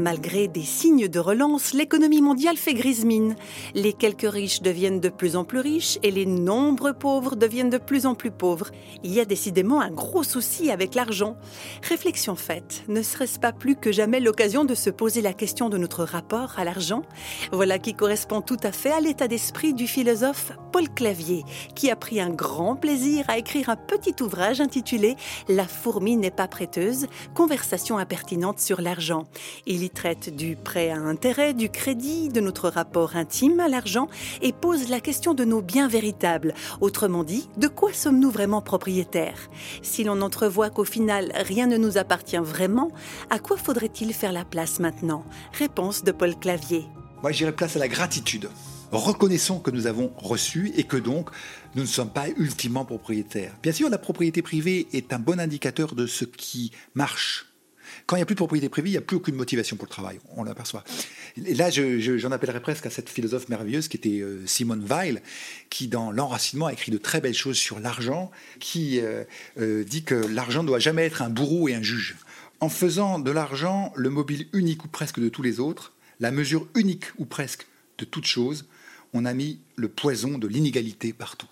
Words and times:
Malgré 0.00 0.48
des 0.48 0.62
signes 0.62 1.08
de 1.08 1.18
relance, 1.18 1.74
l'économie 1.74 2.22
mondiale 2.22 2.56
fait 2.56 2.72
grise 2.72 3.04
mine. 3.04 3.36
Les 3.74 3.92
quelques 3.92 4.22
riches 4.22 4.62
deviennent 4.62 4.98
de 4.98 5.10
plus 5.10 5.36
en 5.36 5.44
plus 5.44 5.58
riches 5.58 5.98
et 6.02 6.10
les 6.10 6.24
nombreux 6.24 6.94
pauvres 6.94 7.36
deviennent 7.36 7.68
de 7.68 7.76
plus 7.76 8.06
en 8.06 8.14
plus 8.14 8.30
pauvres. 8.30 8.70
Il 9.04 9.12
y 9.12 9.20
a 9.20 9.26
décidément 9.26 9.82
un 9.82 9.90
gros 9.90 10.22
souci 10.22 10.70
avec 10.70 10.94
l'argent. 10.94 11.36
Réflexion 11.86 12.34
faite, 12.34 12.82
ne 12.88 13.02
serait-ce 13.02 13.38
pas 13.38 13.52
plus 13.52 13.76
que 13.76 13.92
jamais 13.92 14.20
l'occasion 14.20 14.64
de 14.64 14.74
se 14.74 14.88
poser 14.88 15.20
la 15.20 15.34
question 15.34 15.68
de 15.68 15.76
notre 15.76 16.04
rapport 16.04 16.54
à 16.58 16.64
l'argent? 16.64 17.02
Voilà 17.52 17.78
qui 17.78 17.92
correspond 17.92 18.40
tout 18.40 18.56
à 18.62 18.72
fait 18.72 18.92
à 18.92 19.00
l'état 19.00 19.28
d'esprit 19.28 19.74
du 19.74 19.86
philosophe 19.86 20.52
Paul 20.72 20.88
Clavier, 20.88 21.44
qui 21.74 21.90
a 21.90 21.96
pris 21.96 22.20
un 22.20 22.30
grand 22.30 22.74
plaisir 22.74 23.26
à 23.28 23.36
écrire 23.36 23.68
un 23.68 23.76
petit 23.76 24.14
ouvrage 24.22 24.62
intitulé 24.62 25.16
La 25.48 25.66
fourmi 25.66 26.16
n'est 26.16 26.30
pas 26.30 26.48
prêteuse, 26.48 27.06
conversation 27.34 27.98
impertinente 27.98 28.60
sur 28.60 28.80
l'argent. 28.80 29.24
Il 29.66 29.89
traite 29.94 30.34
du 30.34 30.56
prêt 30.56 30.90
à 30.90 30.98
intérêt, 30.98 31.54
du 31.54 31.68
crédit, 31.68 32.28
de 32.28 32.40
notre 32.40 32.68
rapport 32.68 33.16
intime 33.16 33.60
à 33.60 33.68
l'argent 33.68 34.08
et 34.42 34.52
pose 34.52 34.88
la 34.88 35.00
question 35.00 35.34
de 35.34 35.44
nos 35.44 35.62
biens 35.62 35.88
véritables. 35.88 36.54
Autrement 36.80 37.24
dit, 37.24 37.48
de 37.56 37.68
quoi 37.68 37.92
sommes-nous 37.92 38.30
vraiment 38.30 38.62
propriétaires? 38.62 39.50
Si 39.82 40.04
l'on 40.04 40.20
entrevoit 40.22 40.70
qu'au 40.70 40.84
final 40.84 41.32
rien 41.34 41.66
ne 41.66 41.76
nous 41.76 41.98
appartient 41.98 42.36
vraiment, 42.36 42.90
à 43.30 43.38
quoi 43.38 43.56
faudrait-il 43.56 44.12
faire 44.12 44.32
la 44.32 44.44
place 44.44 44.80
maintenant? 44.80 45.24
Réponse 45.52 46.04
de 46.04 46.12
Paul 46.12 46.36
Clavier. 46.36 46.84
Moi, 47.22 47.32
j'irais 47.32 47.52
place 47.52 47.76
à 47.76 47.78
la 47.78 47.88
gratitude. 47.88 48.48
Reconnaissons 48.92 49.60
que 49.60 49.70
nous 49.70 49.86
avons 49.86 50.12
reçu 50.16 50.72
et 50.76 50.84
que 50.84 50.96
donc 50.96 51.30
nous 51.76 51.82
ne 51.82 51.86
sommes 51.86 52.10
pas 52.10 52.28
ultimement 52.36 52.84
propriétaires. 52.84 53.54
Bien 53.62 53.72
sûr, 53.72 53.88
la 53.88 53.98
propriété 53.98 54.42
privée 54.42 54.88
est 54.92 55.12
un 55.12 55.20
bon 55.20 55.38
indicateur 55.38 55.94
de 55.94 56.06
ce 56.06 56.24
qui 56.24 56.72
marche 56.94 57.49
quand 58.06 58.16
il 58.16 58.18
n'y 58.18 58.22
a 58.22 58.26
plus 58.26 58.34
de 58.34 58.38
propriété 58.38 58.68
privée, 58.68 58.90
il 58.90 58.92
n'y 58.92 58.98
a 58.98 59.02
plus 59.02 59.16
aucune 59.16 59.34
motivation 59.34 59.76
pour 59.76 59.86
le 59.86 59.90
travail. 59.90 60.20
On 60.36 60.44
l'aperçoit. 60.44 60.84
Et 61.36 61.54
là, 61.54 61.70
j'en 61.70 62.32
appellerais 62.32 62.60
presque 62.60 62.86
à 62.86 62.90
cette 62.90 63.08
philosophe 63.08 63.48
merveilleuse 63.48 63.88
qui 63.88 63.96
était 63.96 64.20
euh, 64.20 64.46
Simone 64.46 64.84
Weil, 64.88 65.22
qui 65.68 65.88
dans 65.88 66.10
L'enracinement 66.10 66.66
a 66.66 66.72
écrit 66.72 66.92
de 66.92 66.98
très 66.98 67.20
belles 67.20 67.34
choses 67.34 67.56
sur 67.56 67.80
l'argent, 67.80 68.30
qui 68.58 69.00
euh, 69.00 69.24
euh, 69.58 69.84
dit 69.84 70.02
que 70.02 70.14
l'argent 70.14 70.64
doit 70.64 70.78
jamais 70.78 71.04
être 71.04 71.22
un 71.22 71.30
bourreau 71.30 71.68
et 71.68 71.74
un 71.74 71.82
juge. 71.82 72.16
En 72.60 72.68
faisant 72.68 73.18
de 73.18 73.30
l'argent 73.30 73.92
le 73.96 74.10
mobile 74.10 74.48
unique 74.52 74.84
ou 74.84 74.88
presque 74.88 75.20
de 75.20 75.28
tous 75.28 75.42
les 75.42 75.60
autres, 75.60 75.92
la 76.20 76.30
mesure 76.30 76.66
unique 76.74 77.06
ou 77.18 77.24
presque 77.24 77.66
de 77.98 78.04
toute 78.04 78.26
chose, 78.26 78.66
on 79.12 79.24
a 79.24 79.32
mis 79.32 79.60
le 79.76 79.88
poison 79.88 80.38
de 80.38 80.46
l'inégalité 80.46 81.12
partout. 81.12 81.48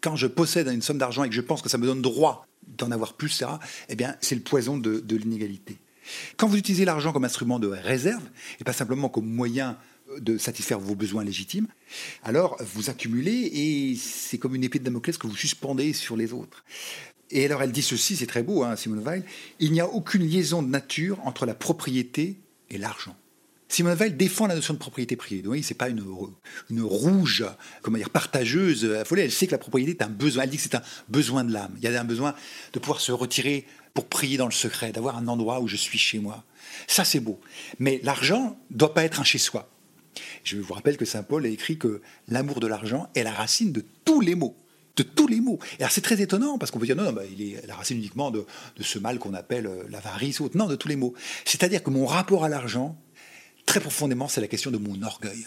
Quand 0.00 0.16
je 0.16 0.26
possède 0.26 0.68
une 0.68 0.82
somme 0.82 0.98
d'argent 0.98 1.24
et 1.24 1.28
que 1.28 1.34
je 1.34 1.40
pense 1.40 1.62
que 1.62 1.68
ça 1.68 1.78
me 1.78 1.86
donne 1.86 2.02
droit 2.02 2.45
d'en 2.66 2.90
avoir 2.90 3.14
plus, 3.14 3.28
ça, 3.28 3.60
eh 3.88 3.96
bien, 3.96 4.16
c'est 4.20 4.34
le 4.34 4.40
poison 4.40 4.76
de, 4.76 5.16
l'inégalité. 5.16 5.78
Quand 6.36 6.46
vous 6.46 6.56
utilisez 6.56 6.84
l'argent 6.84 7.12
comme 7.12 7.24
instrument 7.24 7.58
de 7.58 7.68
réserve, 7.68 8.22
et 8.60 8.64
pas 8.64 8.72
simplement 8.72 9.08
comme 9.08 9.26
moyen 9.26 9.76
de 10.18 10.38
satisfaire 10.38 10.78
vos 10.78 10.94
besoins 10.94 11.24
légitimes, 11.24 11.66
alors 12.22 12.56
vous 12.60 12.90
accumulez 12.90 13.50
et 13.52 13.96
c'est 13.96 14.38
comme 14.38 14.54
une 14.54 14.62
épée 14.62 14.78
de 14.78 14.84
Damoclès 14.84 15.18
que 15.18 15.26
vous 15.26 15.36
suspendez 15.36 15.92
sur 15.92 16.16
les 16.16 16.32
autres. 16.32 16.64
Et 17.30 17.44
alors 17.44 17.62
elle 17.62 17.72
dit 17.72 17.82
ceci, 17.82 18.14
c'est 18.14 18.26
très 18.26 18.44
beau, 18.44 18.62
hein, 18.62 18.76
Simone 18.76 19.02
Weil, 19.04 19.24
il 19.58 19.72
n'y 19.72 19.80
a 19.80 19.88
aucune 19.88 20.22
liaison 20.22 20.62
de 20.62 20.68
nature 20.68 21.18
entre 21.26 21.44
la 21.44 21.54
propriété 21.54 22.36
et 22.70 22.78
l'argent. 22.78 23.16
Simone 23.68 23.96
Weil 23.96 24.16
défend 24.16 24.46
la 24.46 24.54
notion 24.54 24.74
de 24.74 24.78
propriété 24.78 25.16
privée. 25.16 25.46
Oui, 25.46 25.62
c'est 25.62 25.74
pas 25.74 25.88
une, 25.88 26.04
une 26.70 26.82
rouge, 26.82 27.44
comment 27.82 27.98
dire, 27.98 28.10
partageuse, 28.10 28.84
affolée. 28.84 29.22
Elle 29.22 29.32
sait 29.32 29.46
que 29.46 29.52
la 29.52 29.58
propriété 29.58 29.90
est 29.92 30.02
un 30.02 30.08
besoin. 30.08 30.44
Elle 30.44 30.50
dit 30.50 30.56
que 30.56 30.62
c'est 30.62 30.76
un 30.76 30.82
besoin 31.08 31.44
de 31.44 31.52
l'âme. 31.52 31.74
Il 31.78 31.82
y 31.82 31.88
a 31.88 32.00
un 32.00 32.04
besoin 32.04 32.34
de 32.72 32.78
pouvoir 32.78 33.00
se 33.00 33.12
retirer 33.12 33.66
pour 33.92 34.06
prier 34.06 34.36
dans 34.36 34.46
le 34.46 34.52
secret, 34.52 34.92
d'avoir 34.92 35.16
un 35.16 35.26
endroit 35.26 35.60
où 35.60 35.68
je 35.68 35.76
suis 35.76 35.98
chez 35.98 36.18
moi. 36.18 36.44
Ça, 36.86 37.04
c'est 37.04 37.20
beau. 37.20 37.40
Mais 37.78 38.00
l'argent 38.04 38.58
doit 38.70 38.94
pas 38.94 39.04
être 39.04 39.20
un 39.20 39.24
chez-soi. 39.24 39.68
Je 40.44 40.58
vous 40.58 40.74
rappelle 40.74 40.96
que 40.96 41.04
Saint 41.04 41.22
Paul 41.22 41.44
a 41.44 41.48
écrit 41.48 41.78
que 41.78 42.00
l'amour 42.28 42.60
de 42.60 42.66
l'argent 42.66 43.08
est 43.14 43.22
la 43.22 43.32
racine 43.32 43.72
de 43.72 43.84
tous 44.04 44.20
les 44.20 44.34
maux. 44.34 44.56
De 44.96 45.02
tous 45.02 45.26
les 45.26 45.40
maux. 45.40 45.58
Et 45.78 45.82
alors 45.82 45.92
c'est 45.92 46.00
très 46.00 46.22
étonnant 46.22 46.56
parce 46.56 46.70
qu'on 46.70 46.78
peut 46.78 46.86
dire 46.86 46.96
non, 46.96 47.04
non 47.04 47.12
bah, 47.12 47.24
il 47.30 47.42
est 47.42 47.66
la 47.66 47.74
racine 47.74 47.98
uniquement 47.98 48.30
de, 48.30 48.46
de 48.76 48.82
ce 48.82 48.98
mal 48.98 49.18
qu'on 49.18 49.34
appelle 49.34 49.66
euh, 49.66 49.82
l'avarice 49.90 50.40
ou 50.40 50.44
autre. 50.44 50.56
Non, 50.56 50.66
de 50.66 50.76
tous 50.76 50.88
les 50.88 50.96
maux. 50.96 51.12
C'est-à-dire 51.44 51.82
que 51.82 51.90
mon 51.90 52.06
rapport 52.06 52.44
à 52.44 52.48
l'argent 52.48 52.96
très 53.66 53.80
profondément, 53.80 54.28
c'est 54.28 54.40
la 54.40 54.48
question 54.48 54.70
de 54.70 54.78
mon 54.78 55.02
orgueil. 55.02 55.46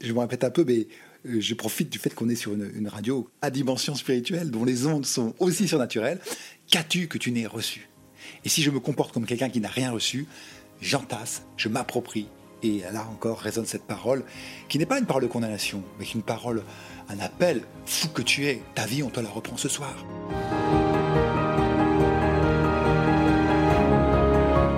Je 0.00 0.12
me 0.12 0.18
répète 0.18 0.44
un 0.44 0.50
peu, 0.50 0.64
mais 0.64 0.88
euh, 1.26 1.40
je 1.40 1.54
profite 1.54 1.90
du 1.90 1.98
fait 1.98 2.14
qu'on 2.14 2.28
est 2.28 2.34
sur 2.34 2.52
une, 2.52 2.88
radio 2.88 3.28
à 3.42 3.50
dimension 3.50 3.94
spirituelle, 3.94 4.50
dont 4.50 4.64
les 4.64 4.86
ondes 4.86 5.06
sont 5.06 5.34
aussi 5.38 5.68
surnaturelles. 5.68 6.20
Qu'as-tu 6.68 7.06
que 7.06 7.18
tu 7.18 7.30
n'aies 7.30 7.46
reçu? 7.46 7.88
Et 8.44 8.48
si 8.48 8.62
je 8.62 8.70
me 8.70 8.80
comporte 8.80 9.12
comme 9.12 9.26
quelqu'un 9.26 9.50
qui 9.50 9.60
n'a 9.60 9.68
rien 9.68 9.90
reçu, 9.90 10.26
j'entasse, 10.80 11.42
je 11.56 11.68
m'approprie. 11.68 12.28
Et 12.62 12.80
là 12.92 13.06
encore 13.10 13.40
résonne 13.40 13.66
cette 13.66 13.84
parole, 13.84 14.24
qui 14.68 14.78
n'est 14.78 14.86
pas 14.86 14.98
une 14.98 15.06
parole 15.06 15.22
de 15.22 15.28
condamnation, 15.28 15.82
mais 15.98 16.06
une 16.06 16.22
parole, 16.22 16.62
un 17.08 17.20
appel. 17.20 17.62
Fou 17.84 18.08
que 18.08 18.22
tu 18.22 18.46
es, 18.46 18.62
ta 18.74 18.86
vie, 18.86 19.02
on 19.02 19.10
te 19.10 19.20
la 19.20 19.28
reprend 19.28 19.58
ce 19.58 19.68
soir. 19.68 19.94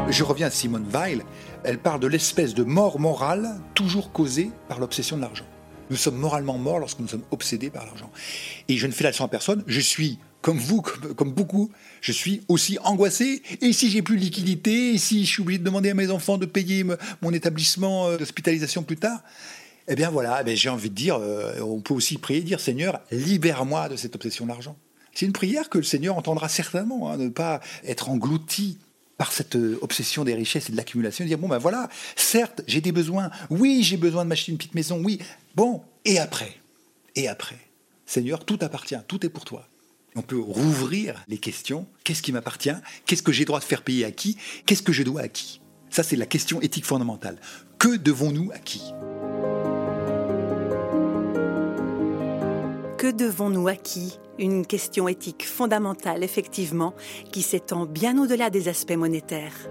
Je 0.08 0.22
reviens 0.22 0.46
à 0.46 0.50
Simone 0.50 0.86
Weil. 0.88 1.24
Elle 1.64 1.78
parle 1.78 1.98
de 1.98 2.06
l'espèce 2.06 2.54
de 2.54 2.62
mort 2.62 3.00
morale 3.00 3.60
toujours 3.74 4.12
causée 4.12 4.50
par 4.68 4.78
l'obsession 4.78 5.16
de 5.16 5.22
l'argent. 5.22 5.44
Nous 5.90 5.96
sommes 5.96 6.16
moralement 6.16 6.58
morts 6.58 6.78
lorsque 6.78 7.00
nous 7.00 7.08
sommes 7.08 7.24
obsédés 7.32 7.70
par 7.70 7.84
l'argent. 7.86 8.10
Et 8.68 8.76
je 8.76 8.86
ne 8.86 8.92
fais 8.92 9.02
la 9.02 9.10
leçon 9.10 9.24
à 9.24 9.28
personne. 9.28 9.64
Je 9.66 9.80
suis, 9.80 10.18
comme 10.42 10.58
vous, 10.58 10.80
comme, 10.80 11.32
beaucoup, 11.32 11.70
je 12.00 12.12
suis 12.12 12.42
aussi 12.48 12.78
angoissé. 12.84 13.42
Et 13.60 13.72
si 13.72 13.90
j'ai 13.90 14.00
plus 14.00 14.16
de 14.16 14.22
liquidité, 14.22 14.96
si 14.96 15.24
je 15.24 15.30
suis 15.30 15.42
obligé 15.42 15.58
de 15.58 15.64
demander 15.64 15.90
à 15.90 15.94
mes 15.94 16.10
enfants 16.10 16.38
de 16.38 16.46
payer 16.46 16.84
mon 17.20 17.32
établissement 17.32 18.06
euh, 18.06 18.16
d'hospitalisation 18.16 18.84
plus 18.84 18.96
tard, 18.96 19.22
eh 19.88 19.96
bien 19.96 20.10
voilà, 20.10 20.42
eh 20.46 20.56
j'ai 20.56 20.68
envie 20.68 20.90
de 20.90 20.94
dire, 20.94 21.16
euh, 21.20 21.60
on 21.60 21.80
peut 21.80 21.94
aussi 21.94 22.16
prier, 22.18 22.42
dire 22.42 22.60
Seigneur, 22.60 23.00
libère-moi 23.10 23.88
de 23.88 23.96
cette 23.96 24.14
obsession 24.14 24.44
de 24.44 24.50
l'argent. 24.50 24.76
C'est 25.14 25.26
une 25.26 25.32
prière 25.32 25.68
que 25.68 25.78
le 25.78 25.84
Seigneur 25.84 26.16
entendra 26.16 26.48
certainement, 26.48 27.10
hein, 27.10 27.16
ne 27.16 27.28
pas 27.28 27.60
être 27.84 28.10
englouti 28.10 28.78
par 29.18 29.32
cette 29.32 29.56
euh, 29.56 29.78
obsession 29.82 30.24
des 30.24 30.34
richesses 30.34 30.68
et 30.68 30.72
de 30.72 30.76
l'accumulation, 30.76 31.24
dire 31.24 31.38
bon 31.38 31.48
ben 31.48 31.58
voilà, 31.58 31.88
certes 32.16 32.62
j'ai 32.66 32.80
des 32.80 32.92
besoins, 32.92 33.30
oui 33.50 33.82
j'ai 33.82 33.96
besoin 33.96 34.24
de 34.24 34.28
m'acheter 34.28 34.52
une 34.52 34.58
petite 34.58 34.74
maison, 34.74 35.00
oui, 35.02 35.18
bon, 35.54 35.82
et 36.04 36.18
après, 36.18 36.54
et 37.14 37.28
après, 37.28 37.58
Seigneur, 38.04 38.44
tout 38.44 38.58
appartient, 38.60 38.98
tout 39.08 39.24
est 39.26 39.30
pour 39.30 39.44
toi. 39.44 39.66
On 40.14 40.22
peut 40.22 40.38
rouvrir 40.38 41.22
les 41.28 41.38
questions, 41.38 41.86
qu'est-ce 42.04 42.22
qui 42.22 42.32
m'appartient, 42.32 42.70
qu'est-ce 43.04 43.22
que 43.22 43.32
j'ai 43.32 43.44
droit 43.44 43.58
de 43.58 43.64
faire 43.64 43.82
payer 43.82 44.04
à 44.04 44.12
qui, 44.12 44.36
qu'est-ce 44.64 44.82
que 44.82 44.92
je 44.92 45.02
dois 45.02 45.22
à 45.22 45.28
qui? 45.28 45.60
Ça 45.90 46.02
c'est 46.02 46.16
la 46.16 46.26
question 46.26 46.60
éthique 46.60 46.86
fondamentale. 46.86 47.38
Que 47.78 47.96
devons-nous 47.96 48.50
à 48.52 48.58
qui? 48.58 48.82
Que 52.98 53.10
devons-nous 53.12 53.68
à 53.68 53.76
qui? 53.76 54.18
Une 54.38 54.66
question 54.66 55.08
éthique 55.08 55.46
fondamentale, 55.46 56.22
effectivement, 56.22 56.94
qui 57.32 57.42
s'étend 57.42 57.86
bien 57.86 58.18
au-delà 58.18 58.50
des 58.50 58.68
aspects 58.68 58.96
monétaires. 58.96 59.68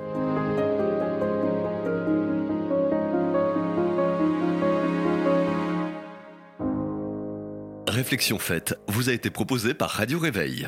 Réflexion 7.88 8.40
faite 8.40 8.78
vous 8.88 9.10
a 9.10 9.14
été 9.14 9.30
proposée 9.30 9.74
par 9.74 9.90
Radio 9.90 10.20
Réveil. 10.20 10.68